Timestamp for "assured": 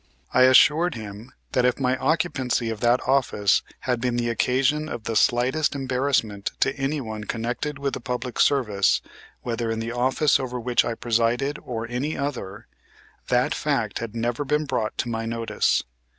0.45-0.95